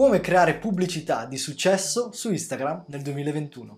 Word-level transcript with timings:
come 0.00 0.20
creare 0.20 0.54
pubblicità 0.54 1.26
di 1.26 1.36
successo 1.36 2.10
su 2.10 2.30
Instagram 2.30 2.84
nel 2.86 3.02
2021. 3.02 3.76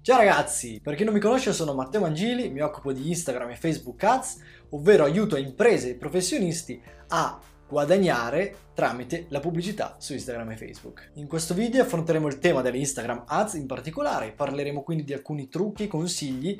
Ciao 0.00 0.16
ragazzi, 0.16 0.78
per 0.80 0.94
chi 0.94 1.02
non 1.02 1.14
mi 1.14 1.18
conosce 1.18 1.52
sono 1.52 1.74
Matteo 1.74 2.02
Mangili, 2.02 2.48
mi 2.50 2.60
occupo 2.60 2.92
di 2.92 3.08
Instagram 3.08 3.50
e 3.50 3.56
Facebook 3.56 4.00
Ads, 4.04 4.36
ovvero 4.68 5.02
aiuto 5.02 5.36
imprese 5.36 5.90
e 5.90 5.94
professionisti 5.94 6.80
a 7.08 7.40
guadagnare 7.68 8.54
tramite 8.72 9.26
la 9.30 9.40
pubblicità 9.40 9.96
su 9.98 10.12
Instagram 10.12 10.52
e 10.52 10.56
Facebook. 10.56 11.10
In 11.14 11.26
questo 11.26 11.54
video 11.54 11.82
affronteremo 11.82 12.28
il 12.28 12.38
tema 12.38 12.62
delle 12.62 12.78
Instagram 12.78 13.24
Ads 13.26 13.54
in 13.54 13.66
particolare, 13.66 14.30
parleremo 14.30 14.82
quindi 14.82 15.02
di 15.02 15.12
alcuni 15.12 15.48
trucchi 15.48 15.82
e 15.82 15.88
consigli 15.88 16.56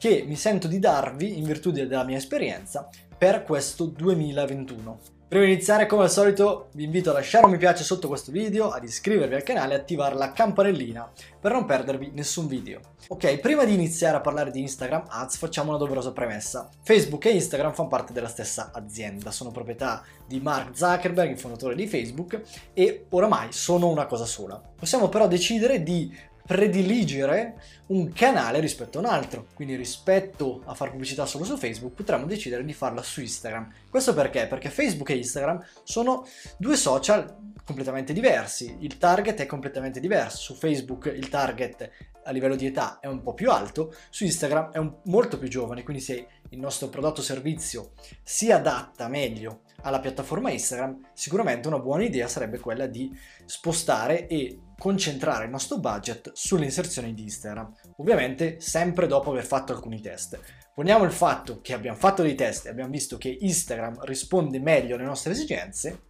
che 0.00 0.24
mi 0.26 0.34
sento 0.34 0.66
di 0.66 0.78
darvi 0.78 1.36
in 1.36 1.44
virtù 1.44 1.70
della 1.70 2.04
mia 2.04 2.16
esperienza 2.16 2.88
per 3.18 3.42
questo 3.42 3.84
2021. 3.84 4.98
Prima 5.28 5.44
di 5.44 5.52
iniziare, 5.52 5.84
come 5.84 6.04
al 6.04 6.10
solito, 6.10 6.70
vi 6.72 6.84
invito 6.84 7.10
a 7.10 7.12
lasciare 7.12 7.44
un 7.44 7.52
mi 7.52 7.58
piace 7.58 7.84
sotto 7.84 8.08
questo 8.08 8.32
video, 8.32 8.70
ad 8.70 8.82
iscrivervi 8.82 9.34
al 9.34 9.42
canale 9.42 9.74
e 9.74 9.76
attivare 9.76 10.14
la 10.14 10.32
campanellina 10.32 11.08
per 11.38 11.52
non 11.52 11.66
perdervi 11.66 12.12
nessun 12.14 12.46
video. 12.46 12.80
Ok, 13.08 13.38
prima 13.40 13.64
di 13.64 13.74
iniziare 13.74 14.16
a 14.16 14.20
parlare 14.20 14.50
di 14.50 14.60
Instagram 14.60 15.04
Ads 15.06 15.36
facciamo 15.36 15.68
una 15.68 15.78
doverosa 15.78 16.12
premessa. 16.12 16.68
Facebook 16.82 17.26
e 17.26 17.34
Instagram 17.34 17.74
fanno 17.74 17.88
parte 17.88 18.14
della 18.14 18.26
stessa 18.26 18.70
azienda, 18.72 19.30
sono 19.30 19.50
proprietà 19.50 20.02
di 20.26 20.40
Mark 20.40 20.74
Zuckerberg, 20.74 21.30
il 21.30 21.38
fondatore 21.38 21.74
di 21.74 21.86
Facebook, 21.86 22.40
e 22.72 23.04
oramai 23.10 23.52
sono 23.52 23.88
una 23.88 24.06
cosa 24.06 24.24
sola. 24.24 24.60
Possiamo 24.76 25.10
però 25.10 25.28
decidere 25.28 25.82
di 25.82 26.12
prediligere 26.50 27.62
un 27.90 28.12
canale 28.12 28.58
rispetto 28.58 28.98
a 28.98 29.02
un 29.02 29.06
altro. 29.06 29.46
Quindi 29.54 29.76
rispetto 29.76 30.62
a 30.64 30.74
fare 30.74 30.90
pubblicità 30.90 31.24
solo 31.24 31.44
su 31.44 31.56
Facebook 31.56 31.94
potremmo 31.94 32.26
decidere 32.26 32.64
di 32.64 32.72
farla 32.72 33.04
su 33.04 33.20
Instagram. 33.20 33.72
Questo 33.88 34.14
perché? 34.14 34.48
Perché 34.48 34.68
Facebook 34.68 35.10
e 35.10 35.16
Instagram 35.18 35.64
sono 35.84 36.26
due 36.56 36.74
social 36.74 37.36
completamente 37.64 38.12
diversi, 38.12 38.78
il 38.80 38.98
target 38.98 39.38
è 39.42 39.46
completamente 39.46 40.00
diverso. 40.00 40.38
Su 40.38 40.54
Facebook 40.54 41.12
il 41.14 41.28
target 41.28 41.88
a 42.24 42.32
livello 42.32 42.56
di 42.56 42.66
età 42.66 42.98
è 42.98 43.06
un 43.06 43.22
po' 43.22 43.32
più 43.32 43.52
alto, 43.52 43.94
su 44.10 44.24
Instagram 44.24 44.72
è 44.72 44.78
un, 44.78 44.92
molto 45.04 45.38
più 45.38 45.46
giovane, 45.46 45.84
quindi 45.84 46.02
se 46.02 46.26
il 46.48 46.58
nostro 46.58 46.88
prodotto 46.88 47.20
o 47.20 47.24
servizio 47.24 47.92
si 48.24 48.50
adatta 48.50 49.06
meglio 49.06 49.60
alla 49.82 50.00
piattaforma 50.00 50.50
Instagram, 50.50 51.10
sicuramente 51.12 51.68
una 51.68 51.78
buona 51.78 52.02
idea 52.02 52.26
sarebbe 52.26 52.58
quella 52.58 52.86
di 52.86 53.16
spostare 53.44 54.26
e 54.26 54.58
concentrare 54.80 55.44
il 55.44 55.50
nostro 55.50 55.78
budget 55.78 56.30
sulle 56.32 56.64
inserzioni 56.64 57.12
di 57.12 57.24
Instagram. 57.24 57.70
Ovviamente 57.98 58.60
sempre 58.60 59.06
dopo 59.06 59.30
aver 59.30 59.44
fatto 59.44 59.74
alcuni 59.74 60.00
test. 60.00 60.40
Poniamo 60.74 61.04
il 61.04 61.12
fatto 61.12 61.60
che 61.60 61.74
abbiamo 61.74 61.98
fatto 61.98 62.22
dei 62.22 62.34
test 62.34 62.64
e 62.64 62.70
abbiamo 62.70 62.90
visto 62.90 63.18
che 63.18 63.36
Instagram 63.38 64.02
risponde 64.04 64.58
meglio 64.58 64.94
alle 64.94 65.04
nostre 65.04 65.32
esigenze, 65.32 66.08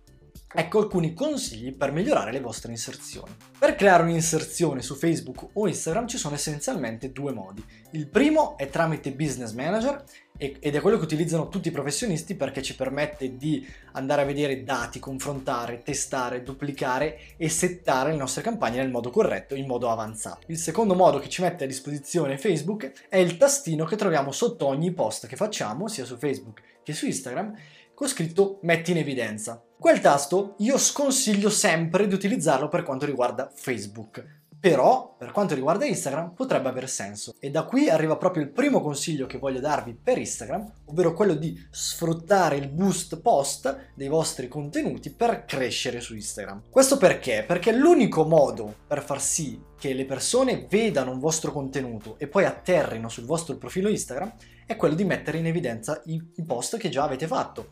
Ecco 0.53 0.81
alcuni 0.81 1.15
consigli 1.15 1.77
per 1.77 1.93
migliorare 1.93 2.33
le 2.33 2.41
vostre 2.41 2.73
inserzioni. 2.73 3.37
Per 3.57 3.77
creare 3.77 4.03
un'inserzione 4.03 4.83
su 4.83 4.97
Facebook 4.97 5.51
o 5.53 5.69
Instagram 5.69 6.09
ci 6.09 6.19
sono 6.19 6.35
essenzialmente 6.35 7.13
due 7.13 7.33
modi. 7.33 7.65
Il 7.93 8.09
primo 8.09 8.59
è 8.59 8.69
tramite 8.69 9.13
Business 9.13 9.53
Manager 9.53 10.03
ed 10.41 10.75
è 10.75 10.81
quello 10.81 10.97
che 10.97 11.05
utilizzano 11.05 11.49
tutti 11.49 11.69
i 11.69 11.71
professionisti 11.71 12.35
perché 12.35 12.63
ci 12.63 12.75
permette 12.75 13.37
di 13.37 13.67
andare 13.93 14.23
a 14.23 14.25
vedere 14.25 14.65
dati, 14.65 14.99
confrontare, 14.99 15.83
testare, 15.83 16.43
duplicare 16.43 17.19
e 17.37 17.51
settare 17.51 18.13
le 18.13 18.17
nostre 18.17 18.41
campagne 18.41 18.79
nel 18.79 18.91
modo 18.91 19.11
corretto, 19.11 19.55
in 19.55 19.67
modo 19.67 19.91
avanzato. 19.91 20.47
Il 20.47 20.57
secondo 20.57 20.95
modo 20.95 21.19
che 21.19 21.29
ci 21.29 21.43
mette 21.43 21.65
a 21.65 21.67
disposizione 21.67 22.39
Facebook 22.39 23.09
è 23.11 23.19
il 23.19 23.37
tastino 23.37 23.85
che 23.85 23.97
troviamo 23.97 24.33
sotto 24.33 24.67
ogni 24.67 24.93
post 24.93 25.27
che 25.27 25.37
facciamo, 25.37 25.89
sia 25.89 26.07
su 26.07 26.17
Facebook 26.17 26.63
che 26.83 26.95
su 26.95 27.05
Instagram, 27.05 27.55
con 27.93 28.09
scritto 28.09 28.61
metti 28.63 28.93
in 28.93 28.97
evidenza. 28.97 29.63
Quel 29.79 30.01
tasto 30.01 30.55
io 30.59 30.79
sconsiglio 30.79 31.51
sempre 31.51 32.07
di 32.07 32.15
utilizzarlo 32.15 32.69
per 32.69 32.83
quanto 32.83 33.05
riguarda 33.05 33.51
Facebook, 33.55 34.40
però 34.61 35.17
per 35.17 35.33
quanto 35.33 35.55
riguarda 35.55 35.87
Instagram 35.87 36.35
potrebbe 36.35 36.69
aver 36.69 36.87
senso. 36.89 37.35
E 37.41 37.51
da 37.51 37.65
qui 37.65 37.89
arriva 37.89 38.19
proprio 38.19 38.43
il 38.43 38.51
primo 38.51 38.83
consiglio 38.83 39.25
che 39.25 39.39
voglio 39.39 39.59
darvi 39.59 39.95
per 40.01 40.19
Instagram, 40.19 40.71
ovvero 40.87 41.15
quello 41.15 41.33
di 41.33 41.59
sfruttare 41.71 42.57
il 42.57 42.69
boost 42.69 43.21
post 43.21 43.93
dei 43.95 44.09
vostri 44.09 44.49
contenuti 44.49 45.11
per 45.11 45.47
crescere 45.47 46.01
su 46.01 46.15
Instagram. 46.15 46.65
Questo 46.69 46.99
perché? 46.99 47.43
Perché 47.47 47.73
l'unico 47.73 48.25
modo 48.25 48.75
per 48.87 49.03
far 49.03 49.23
sì 49.23 49.59
che 49.79 49.95
le 49.95 50.05
persone 50.05 50.67
vedano 50.69 51.11
un 51.11 51.21
vostro 51.21 51.53
contenuto 51.53 52.19
e 52.19 52.29
poi 52.29 52.45
atterrino 52.45 53.09
sul 53.09 53.25
vostro 53.25 53.57
profilo 53.57 53.89
Instagram 53.89 54.35
è 54.67 54.77
quello 54.77 54.95
di 54.95 55.05
mettere 55.05 55.39
in 55.39 55.47
evidenza 55.47 56.03
i, 56.05 56.23
i 56.37 56.45
post 56.45 56.77
che 56.77 56.91
già 56.91 57.05
avete 57.05 57.27
fatto. 57.27 57.69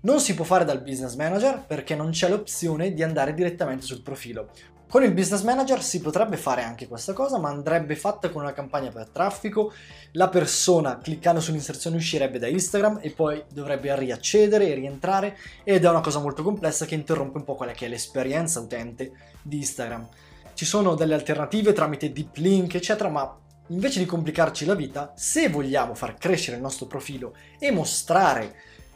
Non 0.00 0.20
si 0.20 0.34
può 0.34 0.44
fare 0.44 0.64
dal 0.64 0.82
business 0.82 1.16
manager 1.16 1.64
perché 1.66 1.96
non 1.96 2.10
c'è 2.10 2.28
l'opzione 2.28 2.92
di 2.94 3.02
andare 3.02 3.34
direttamente 3.34 3.84
sul 3.84 4.02
profilo. 4.02 4.50
Con 4.90 5.02
il 5.04 5.12
business 5.12 5.42
manager 5.42 5.82
si 5.82 6.00
potrebbe 6.00 6.38
fare 6.38 6.62
anche 6.62 6.88
questa 6.88 7.12
cosa, 7.12 7.38
ma 7.38 7.50
andrebbe 7.50 7.94
fatta 7.94 8.30
con 8.30 8.40
una 8.40 8.54
campagna 8.54 8.88
per 8.88 9.10
traffico. 9.10 9.70
La 10.12 10.30
persona 10.30 10.96
cliccando 10.96 11.42
sull'inserzione 11.42 11.96
uscirebbe 11.96 12.38
da 12.38 12.46
Instagram 12.46 13.00
e 13.02 13.10
poi 13.10 13.44
dovrebbe 13.52 13.94
riaccedere 13.94 14.66
e 14.66 14.72
rientrare 14.72 15.36
ed 15.62 15.84
è 15.84 15.90
una 15.90 16.00
cosa 16.00 16.20
molto 16.20 16.42
complessa 16.42 16.86
che 16.86 16.94
interrompe 16.94 17.36
un 17.36 17.44
po' 17.44 17.54
quella 17.54 17.72
che 17.72 17.84
è 17.84 17.88
l'esperienza 17.90 18.60
utente 18.60 19.12
di 19.42 19.58
Instagram. 19.58 20.08
Ci 20.54 20.64
sono 20.64 20.94
delle 20.94 21.12
alternative 21.12 21.74
tramite 21.74 22.10
deep 22.10 22.36
link, 22.36 22.74
eccetera, 22.74 23.10
ma 23.10 23.38
invece 23.66 23.98
di 23.98 24.06
complicarci 24.06 24.64
la 24.64 24.74
vita, 24.74 25.12
se 25.14 25.50
vogliamo 25.50 25.94
far 25.94 26.14
crescere 26.14 26.56
il 26.56 26.62
nostro 26.62 26.86
profilo 26.86 27.34
e 27.58 27.70
mostrare 27.70 28.54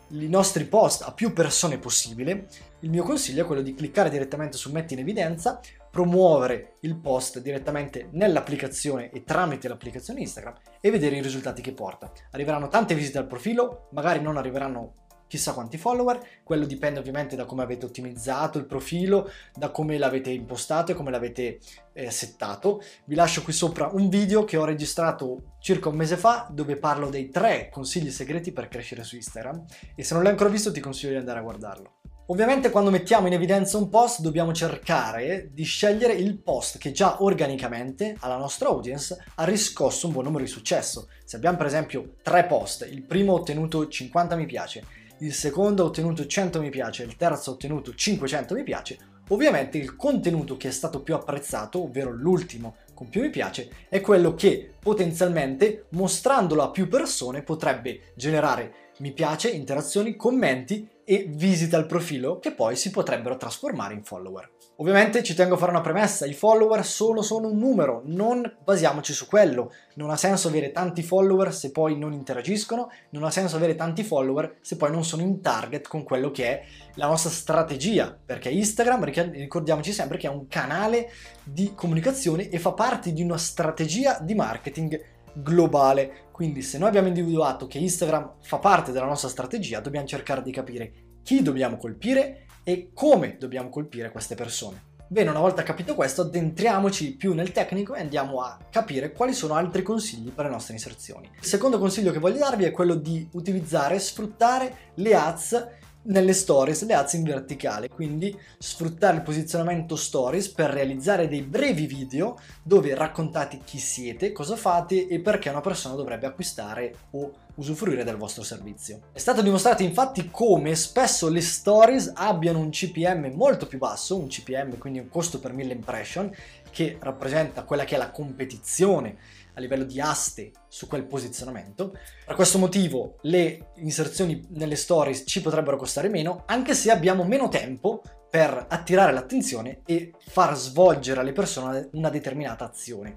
i 0.09 0.27
nostri 0.27 0.65
post 0.65 1.03
a 1.03 1.13
più 1.13 1.35
persone 1.35 1.77
possibile, 1.77 2.47
il 2.81 2.89
mio 2.89 3.03
consiglio 3.03 3.43
è 3.43 3.47
quello 3.47 3.61
di 3.61 3.75
cliccare 3.75 4.09
direttamente 4.09 4.57
su 4.57 4.73
metti 4.73 4.95
in 4.95 5.01
evidenza, 5.01 5.61
promuovere 5.93 6.79
il 6.81 6.99
post 6.99 7.41
direttamente 7.41 8.09
nell'applicazione 8.13 9.11
e 9.11 9.25
tramite 9.25 9.69
l'applicazione 9.69 10.21
Instagram 10.21 10.55
e 10.81 10.91
vedere 10.91 11.17
i 11.17 11.23
risultati 11.23 11.61
che 11.61 11.73
porta. 11.73 12.11
Arriveranno 12.31 12.69
tante 12.69 12.95
visite 12.95 13.19
al 13.19 13.27
profilo, 13.27 13.89
magari 13.93 14.23
non 14.23 14.39
arriveranno 14.39 14.95
chissà 15.33 15.53
quanti 15.53 15.79
follower, 15.79 16.21
quello 16.43 16.67
dipende 16.67 16.99
ovviamente 16.99 17.37
da 17.37 17.47
come 17.47 17.63
avete 17.63 17.87
ottimizzato 17.87 18.59
il 18.59 18.67
profilo, 18.67 19.31
da 19.55 19.71
come 19.71 19.97
l'avete 19.97 20.31
impostato 20.31 20.93
e 20.93 20.95
come 20.95 21.11
l'avete 21.11 21.59
eh, 21.93 22.11
settato. 22.11 22.83
Vi 23.05 23.15
lascio 23.15 23.43
qui 23.43 23.53
sopra 23.53 23.89
un 23.93 24.09
video 24.09 24.45
che 24.45 24.57
ho 24.57 24.65
registrato 24.65 25.57
circa 25.59 25.89
un 25.89 25.97
mese 25.97 26.17
fa 26.17 26.49
dove 26.51 26.77
parlo 26.77 27.09
dei 27.09 27.29
tre 27.29 27.69
consigli 27.71 28.11
segreti 28.11 28.53
per 28.53 28.69
crescere 28.69 29.05
su 29.05 29.17
Instagram 29.17 29.65
e 29.95 30.03
se 30.03 30.13
non 30.13 30.23
l'hai 30.23 30.33
ancora 30.33 30.51
visto 30.51 30.73
ti 30.73 30.81
consiglio 30.81 31.13
di 31.13 31.19
andare 31.19 31.39
a 31.39 31.43
guardarlo. 31.43 32.02
Ovviamente 32.27 32.71
quando 32.71 32.91
mettiamo 32.91 33.27
in 33.27 33.33
evidenza 33.33 33.79
un 33.79 33.89
post 33.89 34.21
dobbiamo 34.21 34.53
cercare 34.53 35.51
di 35.53 35.65
scegliere 35.65 36.13
il 36.13 36.39
post 36.39 36.79
che 36.79 36.93
già 36.93 37.21
organicamente 37.21 38.17
alla 38.21 38.37
nostra 38.37 38.69
audience 38.69 39.25
ha 39.35 39.45
riscosso 39.45 40.07
un 40.07 40.13
buon 40.13 40.27
numero 40.27 40.45
di 40.45 40.49
successo. 40.49 41.09
Se 41.25 41.35
abbiamo 41.35 41.57
per 41.57 41.67
esempio 41.67 42.15
tre 42.23 42.45
post, 42.45 42.89
il 42.89 43.03
primo 43.03 43.33
ha 43.33 43.41
ottenuto 43.41 43.89
50 43.89 44.37
mi 44.37 44.47
piace, 44.47 44.85
il 45.19 45.35
secondo 45.35 45.83
ha 45.83 45.87
ottenuto 45.87 46.25
100 46.25 46.61
mi 46.61 46.71
piace, 46.71 47.03
il 47.03 47.17
terzo 47.17 47.51
ha 47.51 47.55
ottenuto 47.55 47.93
500 47.93 48.55
mi 48.55 48.63
piace, 48.63 48.99
ovviamente 49.29 49.79
il 49.79 49.97
contenuto 49.97 50.57
che 50.57 50.69
è 50.69 50.73
stato 50.73 51.03
più 51.03 51.15
apprezzato, 51.15 51.83
ovvero 51.83 52.13
l'ultimo 52.13 52.77
con 52.95 53.09
più 53.09 53.21
mi 53.21 53.31
piace, 53.31 53.69
è 53.89 54.01
quello 54.01 54.35
che 54.35 54.75
potenzialmente 54.79 55.87
mostrandolo 55.91 56.63
a 56.63 56.71
più 56.71 56.87
persone 56.87 57.43
potrebbe 57.43 58.13
generare 58.15 58.91
mi 58.99 59.13
piace, 59.13 59.51
interazioni, 59.51 60.15
commenti 60.15 60.89
e 61.05 61.27
visita 61.29 61.77
al 61.77 61.87
profilo 61.87 62.39
che 62.39 62.53
poi 62.53 62.77
si 62.77 62.91
potrebbero 62.91 63.37
trasformare 63.37 63.95
in 63.95 64.05
follower. 64.05 64.51
Ovviamente 64.77 65.23
ci 65.23 65.35
tengo 65.35 65.55
a 65.55 65.59
fare 65.59 65.71
una 65.71 65.81
premessa, 65.81 66.27
i 66.27 66.33
follower 66.33 66.85
solo 66.85 67.23
sono 67.23 67.49
un 67.49 67.59
numero, 67.59 68.03
non 68.07 68.43
basiamoci 68.65 69.13
su 69.13 69.27
quello. 69.27 69.73
Non 69.95 70.11
ha 70.11 70.17
senso 70.17 70.49
avere 70.49 70.73
tanti 70.73 71.03
follower 71.03 71.53
se 71.55 71.71
poi 71.71 71.97
non 71.97 72.13
interagiscono, 72.13 72.91
non 73.11 73.23
ha 73.25 73.31
senso 73.31 73.57
avere 73.57 73.77
tanti 73.77 74.03
follower 74.03 74.57
se 74.61 74.77
poi 74.77 74.91
non 74.91 75.05
sono 75.05 75.23
in 75.23 75.41
target 75.41 75.87
con 75.87 76.03
quello 76.03 76.31
che 76.31 76.47
è 76.47 76.65
la 76.95 77.07
nostra 77.07 77.31
strategia, 77.31 78.19
perché 78.25 78.49
Instagram, 78.49 79.05
ricordiamoci 79.05 79.93
sempre 79.93 80.19
che 80.19 80.27
è 80.27 80.31
un 80.31 80.49
canale 80.49 81.11
di 81.45 81.75
comunicazione 81.75 82.49
e 82.49 82.59
fa 82.59 82.73
parte 82.73 83.13
di 83.13 83.23
una 83.23 83.39
strategia 83.39 84.19
di 84.21 84.35
marketing 84.35 85.01
globale. 85.35 86.29
Quindi 86.33 86.63
se 86.63 86.79
noi 86.79 86.89
abbiamo 86.89 87.09
individuato 87.09 87.67
che 87.67 87.79
Instagram 87.79 88.35
fa 88.41 88.59
parte 88.59 88.93
della 88.93 89.07
nostra 89.07 89.29
strategia, 89.29 89.81
dobbiamo 89.81 90.07
cercare 90.07 90.43
di 90.43 90.51
capire 90.51 90.93
chi 91.23 91.43
dobbiamo 91.43 91.77
colpire 91.77 92.47
e 92.65 92.91
come 92.95 93.37
dobbiamo 93.39 93.69
colpire 93.69 94.11
queste 94.11 94.35
persone. 94.35 94.91
Bene, 95.13 95.29
una 95.29 95.41
volta 95.41 95.63
capito 95.63 95.95
questo, 95.95 96.23
addentriamoci 96.23 97.17
più 97.17 97.35
nel 97.35 97.53
tecnico 97.53 97.95
e 97.95 98.01
andiamo 98.01 98.41
a 98.41 98.57
capire 98.71 99.13
quali 99.13 99.35
sono 99.35 99.53
altri 99.53 99.83
consigli 99.83 100.31
per 100.31 100.47
le 100.47 100.51
nostre 100.51 100.73
inserzioni. 100.73 101.29
Il 101.39 101.45
secondo 101.45 101.79
consiglio 101.79 102.13
che 102.13 102.19
voglio 102.19 102.39
darvi 102.39 102.65
è 102.65 102.71
quello 102.71 102.95
di 102.95 103.29
utilizzare 103.33 103.97
e 103.97 103.99
sfruttare 103.99 104.75
le 104.95 105.15
ads 105.15 105.69
nelle 106.05 106.33
stories 106.33 106.85
le 106.85 106.95
ads 106.95 107.13
in 107.15 107.23
verticale, 107.23 107.89
quindi 107.89 108.37
sfruttare 108.59 109.17
il 109.17 109.23
posizionamento 109.23 109.97
stories 109.97 110.49
per 110.49 110.71
realizzare 110.71 111.29
dei 111.29 111.43
brevi 111.43 111.87
video 111.87 112.39
dove 112.63 112.95
raccontate 112.95 113.61
chi 113.65 113.79
siete, 113.79 114.33
cosa 114.33 114.57
fate 114.57 115.07
e 115.07 115.21
perché 115.21 115.49
una 115.49 115.61
persona 115.61 115.95
dovrebbe 115.95 116.27
acquistare 116.27 116.95
o 117.11 117.33
usufruire 117.55 118.03
del 118.03 118.17
vostro 118.17 118.43
servizio. 118.43 119.01
È 119.13 119.19
stato 119.19 119.43
dimostrato 119.43 119.83
infatti 119.83 120.29
come 120.31 120.75
spesso 120.75 121.29
le 121.29 121.43
stories 121.43 122.13
abbiano 122.15 122.59
un 122.59 122.71
CPM 122.71 123.33
molto 123.35 123.67
più 123.67 123.79
basso, 123.79 124.19
un 124.19 124.29
CPM 124.29 124.79
quindi 124.79 124.99
un 124.99 125.09
costo 125.09 125.39
per 125.39 125.53
mille 125.53 125.75
impression, 125.75 126.35
che 126.71 126.97
rappresenta 126.99 127.65
quella 127.65 127.85
che 127.85 127.95
è 127.95 127.99
la 127.99 128.11
competizione 128.11 129.17
a 129.55 129.61
livello 129.61 129.85
di 129.85 130.01
aste 130.01 130.53
su 130.69 130.87
quel 130.87 131.05
posizionamento. 131.05 131.97
Per 132.25 132.35
questo 132.35 132.59
motivo 132.59 133.19
le 133.23 133.73
inserzioni 133.77 134.45
nelle 134.51 134.77
stories 134.77 135.25
ci 135.27 135.41
potrebbero 135.41 135.77
costare 135.77 136.09
meno, 136.09 136.45
anche 136.47 136.75
se 136.75 136.91
abbiamo 136.91 137.25
meno 137.25 137.49
tempo 137.49 138.03
per 138.31 138.67
attirare 138.69 139.13
l'attenzione 139.13 139.83
e 139.85 140.13
far 140.19 140.57
svolgere 140.57 141.21
alle 141.21 141.33
persone 141.33 141.89
una 141.93 142.09
determinata 142.09 142.65
azione. 142.65 143.17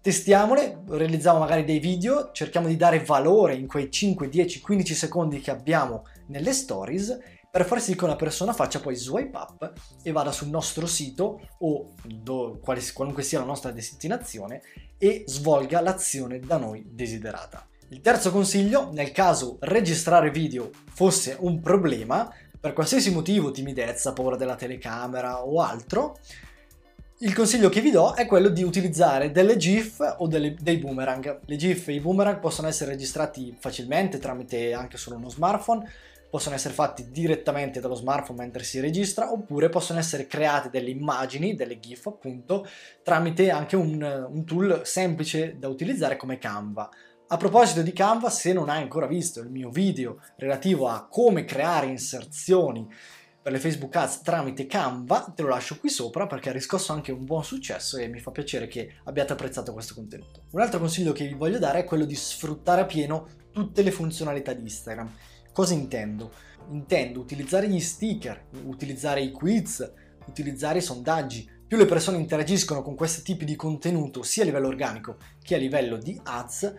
Testiamole, 0.00 0.84
realizziamo 0.88 1.38
magari 1.38 1.64
dei 1.64 1.80
video, 1.80 2.30
cerchiamo 2.32 2.68
di 2.68 2.76
dare 2.76 3.04
valore 3.04 3.54
in 3.54 3.66
quei 3.66 3.90
5, 3.90 4.28
10, 4.28 4.60
15 4.60 4.94
secondi 4.94 5.40
che 5.40 5.50
abbiamo 5.50 6.04
nelle 6.28 6.52
stories 6.52 7.18
per 7.50 7.64
far 7.64 7.80
sì 7.80 7.96
che 7.96 8.04
una 8.04 8.16
persona 8.16 8.52
faccia 8.52 8.78
poi 8.78 8.94
swipe 8.94 9.36
up 9.36 9.72
e 10.02 10.12
vada 10.12 10.30
sul 10.32 10.48
nostro 10.48 10.86
sito 10.86 11.40
o 11.58 11.94
do, 12.04 12.60
qualunque 12.62 13.22
sia 13.22 13.38
la 13.38 13.46
nostra 13.46 13.70
destinazione 13.70 14.62
e 14.98 15.24
svolga 15.26 15.80
l'azione 15.80 16.40
da 16.40 16.56
noi 16.56 16.84
desiderata. 16.90 17.66
Il 17.90 18.00
terzo 18.02 18.30
consiglio, 18.30 18.90
nel 18.92 19.12
caso 19.12 19.56
registrare 19.60 20.30
video 20.30 20.70
fosse 20.92 21.36
un 21.40 21.60
problema, 21.60 22.30
per 22.60 22.72
qualsiasi 22.72 23.10
motivo, 23.12 23.50
timidezza, 23.50 24.12
paura 24.12 24.36
della 24.36 24.56
telecamera 24.56 25.44
o 25.46 25.62
altro, 25.62 26.18
il 27.20 27.34
consiglio 27.34 27.68
che 27.68 27.80
vi 27.80 27.90
do 27.90 28.14
è 28.14 28.26
quello 28.26 28.48
di 28.48 28.62
utilizzare 28.62 29.32
delle 29.32 29.56
GIF 29.56 30.16
o 30.18 30.28
delle, 30.28 30.54
dei 30.60 30.76
boomerang. 30.76 31.40
Le 31.46 31.56
GIF 31.56 31.88
e 31.88 31.94
i 31.94 32.00
boomerang 32.00 32.38
possono 32.38 32.68
essere 32.68 32.90
registrati 32.90 33.56
facilmente 33.58 34.18
tramite 34.18 34.72
anche 34.72 34.98
solo 34.98 35.16
uno 35.16 35.28
smartphone, 35.28 35.88
possono 36.30 36.54
essere 36.54 36.74
fatti 36.74 37.10
direttamente 37.10 37.80
dallo 37.80 37.94
smartphone 37.94 38.40
mentre 38.40 38.64
si 38.64 38.80
registra 38.80 39.32
oppure 39.32 39.68
possono 39.68 39.98
essere 39.98 40.26
create 40.26 40.70
delle 40.70 40.90
immagini, 40.90 41.54
delle 41.54 41.78
GIF 41.78 42.06
appunto, 42.06 42.66
tramite 43.02 43.50
anche 43.50 43.76
un, 43.76 44.26
un 44.30 44.44
tool 44.44 44.82
semplice 44.84 45.56
da 45.58 45.68
utilizzare 45.68 46.16
come 46.16 46.38
Canva. 46.38 46.88
A 47.30 47.36
proposito 47.36 47.82
di 47.82 47.92
Canva, 47.92 48.30
se 48.30 48.52
non 48.54 48.70
hai 48.70 48.80
ancora 48.80 49.06
visto 49.06 49.40
il 49.40 49.50
mio 49.50 49.68
video 49.68 50.20
relativo 50.36 50.88
a 50.88 51.06
come 51.08 51.44
creare 51.44 51.86
inserzioni 51.86 52.88
per 53.40 53.52
le 53.52 53.58
Facebook 53.58 53.94
Ads 53.96 54.22
tramite 54.22 54.66
Canva, 54.66 55.32
te 55.34 55.42
lo 55.42 55.48
lascio 55.48 55.78
qui 55.78 55.88
sopra 55.88 56.26
perché 56.26 56.50
ha 56.50 56.52
riscosso 56.52 56.92
anche 56.92 57.12
un 57.12 57.24
buon 57.24 57.44
successo 57.44 57.96
e 57.96 58.08
mi 58.08 58.18
fa 58.18 58.30
piacere 58.30 58.66
che 58.66 58.96
abbiate 59.04 59.32
apprezzato 59.32 59.72
questo 59.72 59.94
contenuto. 59.94 60.44
Un 60.50 60.60
altro 60.60 60.78
consiglio 60.78 61.12
che 61.12 61.26
vi 61.26 61.34
voglio 61.34 61.58
dare 61.58 61.80
è 61.80 61.84
quello 61.84 62.04
di 62.04 62.14
sfruttare 62.14 62.82
a 62.82 62.86
pieno 62.86 63.28
tutte 63.50 63.82
le 63.82 63.90
funzionalità 63.90 64.52
di 64.52 64.62
Instagram. 64.62 65.10
Cosa 65.58 65.74
intendo? 65.74 66.30
Intendo 66.70 67.18
utilizzare 67.18 67.68
gli 67.68 67.80
sticker, 67.80 68.44
utilizzare 68.62 69.22
i 69.22 69.32
quiz, 69.32 69.92
utilizzare 70.28 70.78
i 70.78 70.82
sondaggi. 70.82 71.50
Più 71.66 71.76
le 71.76 71.84
persone 71.84 72.18
interagiscono 72.18 72.80
con 72.80 72.94
questi 72.94 73.22
tipi 73.22 73.44
di 73.44 73.56
contenuto, 73.56 74.22
sia 74.22 74.44
a 74.44 74.46
livello 74.46 74.68
organico 74.68 75.16
che 75.42 75.56
a 75.56 75.58
livello 75.58 75.96
di 75.96 76.16
ads, 76.22 76.72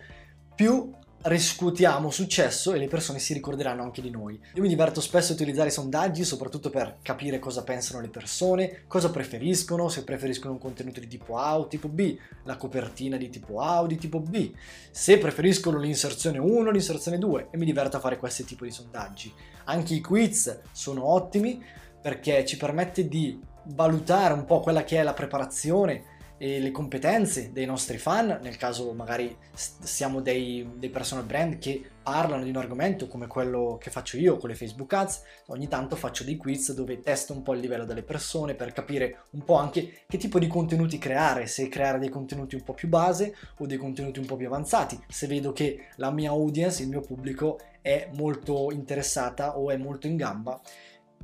più 0.54 0.90
riscuotiamo 1.22 2.10
successo 2.10 2.72
e 2.72 2.78
le 2.78 2.88
persone 2.88 3.18
si 3.18 3.34
ricorderanno 3.34 3.82
anche 3.82 4.00
di 4.00 4.10
noi. 4.10 4.40
Io 4.54 4.62
mi 4.62 4.68
diverto 4.68 5.00
spesso 5.00 5.32
a 5.32 5.34
utilizzare 5.34 5.68
i 5.68 5.72
sondaggi, 5.72 6.24
soprattutto 6.24 6.70
per 6.70 6.98
capire 7.02 7.38
cosa 7.38 7.62
pensano 7.62 8.00
le 8.00 8.08
persone, 8.08 8.84
cosa 8.86 9.10
preferiscono, 9.10 9.88
se 9.88 10.04
preferiscono 10.04 10.54
un 10.54 10.58
contenuto 10.58 11.00
di 11.00 11.08
tipo 11.08 11.36
A 11.36 11.58
o 11.58 11.66
tipo 11.66 11.88
B, 11.88 12.16
la 12.44 12.56
copertina 12.56 13.16
di 13.16 13.28
tipo 13.28 13.60
A 13.60 13.82
o 13.82 13.86
di 13.86 13.98
tipo 13.98 14.20
B, 14.20 14.52
se 14.90 15.18
preferiscono 15.18 15.78
l'inserzione 15.78 16.38
1 16.38 16.68
o 16.68 16.70
l'inserzione 16.70 17.18
2 17.18 17.48
e 17.50 17.56
mi 17.58 17.66
diverto 17.66 17.98
a 17.98 18.00
fare 18.00 18.16
questi 18.16 18.44
tipi 18.44 18.64
di 18.64 18.70
sondaggi. 18.70 19.32
Anche 19.64 19.94
i 19.94 20.00
quiz 20.00 20.60
sono 20.72 21.04
ottimi 21.04 21.62
perché 22.00 22.46
ci 22.46 22.56
permette 22.56 23.06
di 23.06 23.38
valutare 23.74 24.32
un 24.32 24.46
po' 24.46 24.60
quella 24.60 24.84
che 24.84 24.98
è 24.98 25.02
la 25.02 25.12
preparazione 25.12 26.18
e 26.42 26.58
le 26.58 26.70
competenze 26.70 27.52
dei 27.52 27.66
nostri 27.66 27.98
fan, 27.98 28.38
nel 28.42 28.56
caso 28.56 28.94
magari 28.94 29.36
siamo 29.52 30.22
dei, 30.22 30.66
dei, 30.76 30.88
personal 30.88 31.26
brand 31.26 31.58
che 31.58 31.84
parlano 32.02 32.44
di 32.44 32.48
un 32.48 32.56
argomento 32.56 33.08
come 33.08 33.26
quello 33.26 33.76
che 33.78 33.90
faccio 33.90 34.16
io 34.16 34.38
con 34.38 34.48
le 34.48 34.54
Facebook 34.54 34.90
Ads, 34.90 35.22
ogni 35.48 35.68
tanto 35.68 35.96
faccio 35.96 36.24
dei 36.24 36.38
quiz 36.38 36.72
dove 36.72 37.00
testo 37.00 37.34
un 37.34 37.42
po' 37.42 37.52
il 37.52 37.60
livello 37.60 37.84
delle 37.84 38.02
persone 38.02 38.54
per 38.54 38.72
capire 38.72 39.24
un 39.32 39.44
po' 39.44 39.56
anche 39.56 39.98
che 40.08 40.16
tipo 40.16 40.38
di 40.38 40.46
contenuti 40.46 40.96
creare, 40.96 41.46
se 41.46 41.68
creare 41.68 41.98
dei 41.98 42.08
contenuti 42.08 42.54
un 42.54 42.62
po' 42.62 42.72
più 42.72 42.88
base 42.88 43.36
o 43.58 43.66
dei 43.66 43.76
contenuti 43.76 44.18
un 44.18 44.24
po' 44.24 44.36
più 44.36 44.46
avanzati, 44.46 44.98
se 45.08 45.26
vedo 45.26 45.52
che 45.52 45.88
la 45.96 46.10
mia 46.10 46.30
audience, 46.30 46.82
il 46.82 46.88
mio 46.88 47.02
pubblico 47.02 47.60
è 47.82 48.08
molto 48.14 48.70
interessata 48.72 49.58
o 49.58 49.70
è 49.70 49.76
molto 49.76 50.06
in 50.06 50.16
gamba 50.16 50.58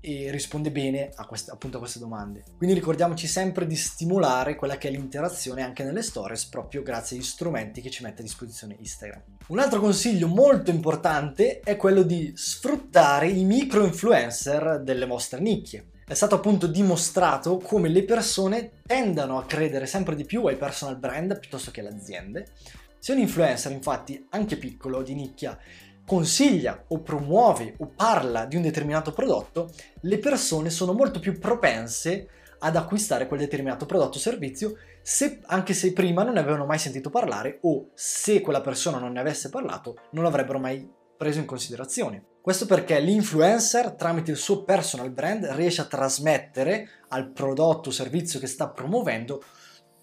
e 0.06 0.30
risponde 0.30 0.70
bene 0.70 1.10
a 1.16 1.26
queste, 1.26 1.50
appunto 1.50 1.78
a 1.78 1.80
queste 1.80 1.98
domande. 1.98 2.44
Quindi 2.56 2.76
ricordiamoci 2.76 3.26
sempre 3.26 3.66
di 3.66 3.74
stimolare 3.74 4.54
quella 4.54 4.78
che 4.78 4.86
è 4.86 4.92
l'interazione 4.92 5.62
anche 5.62 5.82
nelle 5.82 6.02
stories 6.02 6.44
proprio 6.44 6.84
grazie 6.84 7.16
agli 7.16 7.24
strumenti 7.24 7.80
che 7.80 7.90
ci 7.90 8.04
mette 8.04 8.20
a 8.20 8.24
disposizione 8.24 8.76
Instagram. 8.78 9.22
Un 9.48 9.58
altro 9.58 9.80
consiglio 9.80 10.28
molto 10.28 10.70
importante 10.70 11.58
è 11.58 11.76
quello 11.76 12.02
di 12.02 12.32
sfruttare 12.36 13.26
i 13.26 13.42
micro 13.42 13.84
influencer 13.84 14.80
delle 14.80 15.06
vostre 15.06 15.40
nicchie. 15.40 15.90
È 16.06 16.14
stato 16.14 16.36
appunto 16.36 16.68
dimostrato 16.68 17.56
come 17.56 17.88
le 17.88 18.04
persone 18.04 18.74
tendano 18.86 19.38
a 19.38 19.44
credere 19.44 19.86
sempre 19.86 20.14
di 20.14 20.24
più 20.24 20.46
ai 20.46 20.56
personal 20.56 20.98
brand 20.98 21.36
piuttosto 21.40 21.72
che 21.72 21.80
alle 21.80 21.88
aziende. 21.88 22.46
Se 23.00 23.12
un 23.12 23.18
influencer 23.18 23.72
infatti, 23.72 24.26
anche 24.30 24.56
piccolo, 24.56 25.02
di 25.02 25.14
nicchia, 25.14 25.58
consiglia 26.06 26.84
o 26.88 27.00
promuove 27.00 27.74
o 27.78 27.90
parla 27.94 28.46
di 28.46 28.56
un 28.56 28.62
determinato 28.62 29.12
prodotto, 29.12 29.70
le 30.02 30.18
persone 30.18 30.70
sono 30.70 30.92
molto 30.92 31.18
più 31.18 31.38
propense 31.38 32.28
ad 32.60 32.76
acquistare 32.76 33.26
quel 33.26 33.40
determinato 33.40 33.84
prodotto 33.84 34.16
o 34.16 34.20
servizio, 34.20 34.76
se, 35.02 35.40
anche 35.46 35.74
se 35.74 35.92
prima 35.92 36.22
non 36.22 36.34
ne 36.34 36.40
avevano 36.40 36.64
mai 36.64 36.78
sentito 36.78 37.10
parlare 37.10 37.58
o 37.62 37.90
se 37.94 38.40
quella 38.40 38.60
persona 38.60 38.98
non 38.98 39.12
ne 39.12 39.20
avesse 39.20 39.50
parlato, 39.50 39.96
non 40.10 40.24
l'avrebbero 40.24 40.58
mai 40.58 40.88
preso 41.16 41.38
in 41.38 41.44
considerazione. 41.44 42.24
Questo 42.40 42.66
perché 42.66 43.00
l'influencer, 43.00 43.92
tramite 43.92 44.30
il 44.30 44.36
suo 44.36 44.62
personal 44.62 45.10
brand, 45.10 45.44
riesce 45.46 45.80
a 45.80 45.86
trasmettere 45.86 46.88
al 47.08 47.30
prodotto 47.30 47.88
o 47.88 47.92
servizio 47.92 48.38
che 48.38 48.46
sta 48.46 48.68
promuovendo 48.68 49.42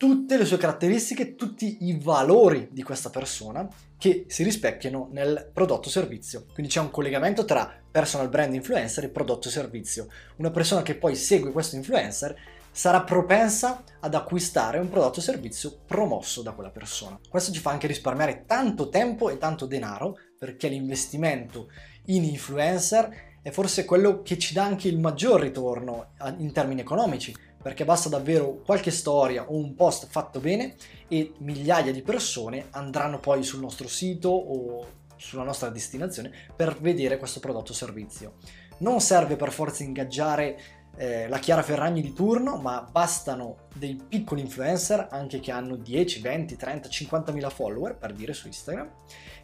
tutte 0.04 0.36
le 0.36 0.44
sue 0.44 0.58
caratteristiche, 0.58 1.36
tutti 1.36 1.78
i 1.88 1.98
valori 1.98 2.68
di 2.74 2.84
questa 2.84 3.10
persona 3.10 3.66
che 3.98 4.26
si 4.28 4.44
rispecchiano 4.44 5.08
nel 5.14 5.50
prodotto 5.54 5.88
servizio. 5.90 6.44
Quindi 6.52 6.70
c'è 6.70 6.82
un 6.82 6.92
collegamento 6.92 7.46
tra 7.46 7.74
personal 7.90 8.28
brand 8.28 8.54
influencer 8.54 9.06
e 9.06 9.10
prodotto 9.10 9.50
servizio. 9.50 10.08
Una 10.36 10.52
persona 10.52 10.82
che 10.82 10.96
poi 10.96 11.16
segue 11.16 11.54
questo 11.54 11.78
influencer 11.78 12.36
sarà 12.70 13.04
propensa 13.04 13.82
ad 14.02 14.14
acquistare 14.14 14.78
un 14.78 14.90
prodotto 14.90 15.22
servizio 15.22 15.80
promosso 15.88 16.42
da 16.42 16.52
quella 16.52 16.70
persona. 16.70 17.18
Questo 17.30 17.54
ci 17.54 17.62
fa 17.62 17.72
anche 17.72 17.88
risparmiare 17.88 18.44
tanto 18.46 18.90
tempo 18.90 19.30
e 19.30 19.38
tanto 19.38 19.66
denaro 19.66 20.18
perché 20.38 20.68
l'investimento 20.68 21.70
in 22.08 22.26
influencer 22.26 23.32
è 23.42 23.52
forse 23.52 23.86
quello 23.86 24.22
che 24.22 24.38
ci 24.38 24.54
dà 24.54 24.66
anche 24.66 24.90
il 24.90 25.00
maggior 25.00 25.40
ritorno 25.40 26.12
in 26.40 26.52
termini 26.52 26.82
economici 26.82 27.34
perché 27.64 27.86
basta 27.86 28.10
davvero 28.10 28.62
qualche 28.64 28.92
storia 28.92 29.50
o 29.50 29.56
un 29.56 29.74
post 29.74 30.08
fatto 30.08 30.40
bene 30.40 30.76
e 31.08 31.34
migliaia 31.40 31.92
di 31.92 32.04
persone 32.04 32.68
andranno 32.72 33.20
poi 33.20 33.42
sul 33.42 33.62
nostro 33.62 33.88
sito 33.88 34.30
o 34.30 34.86
sulla 35.16 35.44
nostra 35.44 35.70
destinazione 35.70 36.32
per 36.56 36.78
vedere 36.80 37.18
questo 37.18 37.40
prodotto 37.40 37.72
o 37.72 37.76
servizio. 37.76 38.34
Non 38.80 39.00
serve 39.00 39.38
per 39.38 39.52
forza 39.52 39.84
ingaggiare 39.84 40.60
eh, 40.96 41.28
la 41.28 41.40
Chiara 41.40 41.64
Ferragni 41.64 42.02
di 42.02 42.14
turno, 42.14 42.58
ma 42.58 42.88
bastano 42.90 43.68
dei 43.74 43.96
piccoli 43.96 44.42
influencer, 44.42 45.08
anche 45.10 45.40
che 45.40 45.52
hanno 45.52 45.76
10, 45.76 46.20
20, 46.20 46.56
30, 46.56 46.90
50 46.90 47.32
mila 47.32 47.50
follower, 47.50 47.96
per 47.96 48.14
dire 48.14 48.34
su 48.34 48.48
Instagram, 48.48 48.90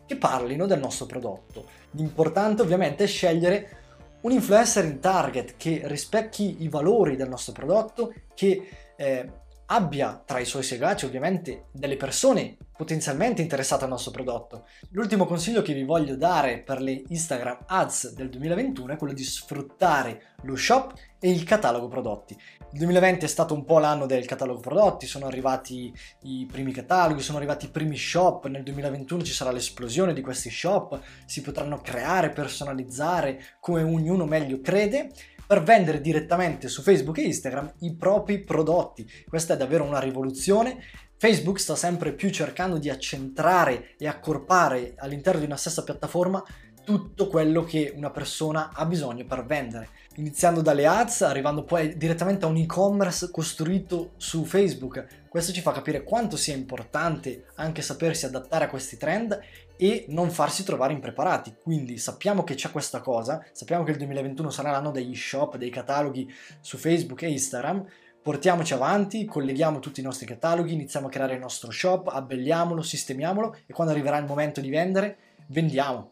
che 0.06 0.18
parlino 0.18 0.66
del 0.66 0.80
nostro 0.80 1.06
prodotto. 1.06 1.66
L'importante 1.92 2.62
ovviamente 2.62 3.06
è 3.06 3.08
scegliere 3.08 3.79
un 4.22 4.32
influencer 4.32 4.86
in 4.86 5.00
target 5.00 5.56
che 5.58 5.82
rispecchi 5.86 6.64
i 6.64 6.68
valori 6.68 7.16
del 7.16 7.30
nostro 7.30 7.54
prodotto, 7.54 8.14
che 8.34 8.68
eh, 8.96 9.32
abbia 9.68 10.22
tra 10.26 10.40
i 10.40 10.46
suoi 10.46 10.64
seguaci 10.64 11.06
ovviamente 11.06 11.66
delle 11.72 11.96
persone 11.96 12.58
potenzialmente 12.80 13.42
interessate 13.42 13.84
al 13.84 13.90
nostro 13.90 14.12
prodotto. 14.12 14.66
L'ultimo 14.92 15.26
consiglio 15.26 15.62
che 15.62 15.74
vi 15.74 15.84
voglio 15.84 16.16
dare 16.16 16.60
per 16.60 16.80
le 16.80 17.04
Instagram 17.10 17.66
Ads 17.66 18.14
del 18.14 18.30
2021 18.30 18.94
è 18.94 18.96
quello 18.96 19.12
di 19.12 19.26
sfruttare 19.26 20.36
lo 20.44 20.56
shop 20.56 20.94
e 21.20 21.30
il 21.30 21.44
catalogo 21.44 21.90
prodotti. 21.90 22.38
Il 22.72 22.78
2020 22.78 23.26
è 23.26 23.28
stato 23.28 23.54
un 23.54 23.66
po' 23.66 23.80
l'anno 23.80 24.06
del 24.06 24.26
catalogo 24.26 24.62
prodotti, 24.62 25.08
sono 25.08 25.26
arrivati 25.26 25.94
i 26.22 26.48
primi 26.50 26.72
cataloghi, 26.72 27.22
sono 27.22 27.38
arrivati 27.38 27.66
i 27.66 27.70
primi 27.70 27.98
shop, 27.98 28.46
nel 28.46 28.64
2021 28.64 29.24
ci 29.24 29.34
sarà 29.34 29.52
l'esplosione 29.52 30.14
di 30.14 30.22
questi 30.22 30.50
shop, 30.50 31.02
si 31.26 31.42
potranno 31.42 31.82
creare, 31.82 32.30
personalizzare 32.30 33.58
come 33.60 33.84
ognuno 33.84 34.24
meglio 34.24 34.62
crede 34.62 35.12
per 35.50 35.64
vendere 35.64 36.00
direttamente 36.00 36.68
su 36.68 36.84
Facebook 36.84 37.18
e 37.18 37.24
Instagram 37.24 37.74
i 37.80 37.96
propri 37.96 38.38
prodotti. 38.38 39.10
Questa 39.28 39.56
è 39.56 39.58
davvero 39.58 39.84
una 39.84 39.98
rivoluzione. 39.98 40.78
Facebook 41.18 41.60
sta 41.60 41.76
sempre 41.76 42.14
più 42.14 42.30
cercando 42.30 42.78
di 42.78 42.88
accentrare 42.88 43.96
e 43.98 44.08
accorpare 44.08 44.94
all'interno 44.98 45.40
di 45.40 45.48
una 45.48 45.58
stessa 45.58 45.84
piattaforma 45.84 46.44
tutto 46.84 47.28
quello 47.28 47.64
che 47.64 47.92
una 47.96 48.12
persona 48.12 48.70
ha 48.72 48.86
bisogno 48.86 49.26
per 49.26 49.44
vendere, 49.44 49.90
iniziando 50.18 50.62
dalle 50.62 50.86
ads, 50.86 51.24
arrivando 51.24 51.64
poi 51.64 51.98
direttamente 51.98 52.46
a 52.46 52.48
un 52.48 52.58
e-commerce 52.58 53.32
costruito 53.32 54.12
su 54.18 54.46
Facebook. 54.46 55.04
Questo 55.30 55.52
ci 55.54 55.62
fa 55.62 55.72
capire 55.72 56.04
quanto 56.04 56.36
sia 56.36 56.56
importante 56.56 57.46
anche 57.56 57.84
sapersi 57.84 58.26
adattare 58.26 58.66
a 58.66 58.68
questi 58.68 58.98
trend 58.98 59.40
e 59.78 60.06
non 60.08 60.32
farsi 60.32 60.64
trovare 60.64 60.92
impreparati. 60.92 61.54
Quindi 61.62 62.00
sappiamo 62.00 62.44
che 62.44 62.56
c'è 62.56 62.72
questa 62.72 63.00
cosa, 63.00 63.46
sappiamo 63.52 63.84
che 63.84 63.92
il 63.92 63.98
2021 63.98 64.50
sarà 64.50 64.72
l'anno 64.72 64.90
degli 64.90 65.16
shop, 65.16 65.58
dei 65.58 65.70
cataloghi 65.70 66.28
su 66.62 66.78
Facebook 66.78 67.22
e 67.22 67.30
Instagram. 67.30 67.86
Portiamoci 68.24 68.74
avanti, 68.74 69.26
colleghiamo 69.26 69.78
tutti 69.78 70.00
i 70.00 70.04
nostri 70.04 70.26
cataloghi, 70.26 70.74
iniziamo 70.74 71.06
a 71.06 71.10
creare 71.12 71.36
il 71.36 71.40
nostro 71.40 71.70
shop, 71.70 72.08
abbelliamolo, 72.08 72.82
sistemiamolo 72.82 73.56
e 73.68 73.72
quando 73.72 73.94
arriverà 73.94 74.18
il 74.18 74.26
momento 74.26 74.62
di 74.62 74.70
vendere, 74.72 75.18
vendiamo. 75.50 76.10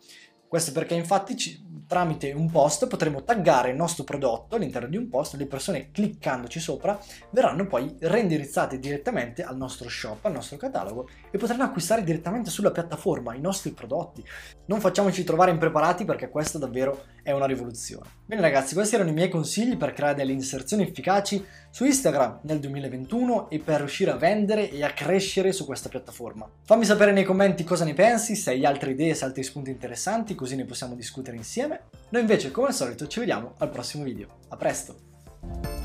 Questo 0.48 0.72
perché 0.72 0.94
infatti 0.94 1.36
ci, 1.36 1.68
tramite 1.88 2.34
un 2.34 2.52
post 2.52 2.88
potremo 2.88 3.24
taggare 3.24 3.70
il 3.70 3.76
nostro 3.76 4.04
prodotto 4.04 4.56
all'interno 4.56 4.90
di 4.90 4.98
un 4.98 5.08
post, 5.08 5.36
le 5.36 5.48
persone 5.48 5.90
cliccandoci 5.92 6.60
sopra 6.60 7.00
verranno 7.32 7.66
poi 7.66 7.96
reindirizzate 8.00 8.78
direttamente 8.78 9.44
al 9.44 9.56
nostro 9.56 9.88
shop, 9.88 10.26
al 10.26 10.34
nostro 10.34 10.58
catalogo 10.58 11.08
e 11.32 11.38
potranno 11.38 11.64
acquistare 11.64 12.04
direttamente 12.04 12.50
sulla 12.50 12.72
piattaforma 12.72 13.34
i 13.34 13.40
nostri 13.40 13.72
prodotti. 13.72 14.24
Non 14.66 14.82
facciamoci 14.82 15.24
trovare 15.24 15.52
impreparati 15.52 16.04
perché 16.04 16.30
questa 16.30 16.60
davvero 16.60 17.06
è 17.28 17.34
una 17.34 17.46
rivoluzione. 17.46 18.08
Bene 18.26 18.40
ragazzi, 18.40 18.74
questi 18.74 18.96
erano 18.96 19.10
i 19.10 19.14
miei 19.14 19.28
consigli 19.28 19.76
per 19.76 19.92
creare 19.92 20.16
delle 20.16 20.32
inserzioni 20.32 20.84
efficaci 20.84 21.46
su 21.70 21.84
Instagram 21.84 22.40
nel 22.44 22.62
2021 22.62 23.50
e 23.50 23.60
per 23.60 23.80
riuscire 23.80 24.12
a 24.12 24.16
vendere 24.16 24.72
e 24.72 24.82
a 24.82 24.94
crescere 24.94 25.52
su 25.52 25.66
questa 25.66 25.90
piattaforma. 25.90 26.50
Fammi 26.64 26.86
sapere 26.86 27.12
nei 27.12 27.26
commenti 27.26 27.66
cosa 27.66 27.84
ne 27.84 27.94
pensi, 27.94 28.38
se 28.38 28.52
hai 28.52 28.66
altre 28.66 28.92
idee, 28.92 29.14
se 29.14 29.26
altri 29.26 29.44
spunti 29.44 29.70
interessanti, 29.70 30.36
così 30.36 30.56
ne 30.56 30.64
possiamo 30.64 30.96
discutere 30.96 31.36
insieme. 31.36 31.82
Noi 32.12 32.22
invece, 32.22 32.50
come 32.50 32.68
al 32.68 32.74
solito, 32.74 33.08
ci 33.08 33.20
vediamo 33.20 33.56
al 33.58 33.72
prossimo 33.72 34.06
video. 34.06 34.38
A 34.48 34.56
presto! 34.56 35.77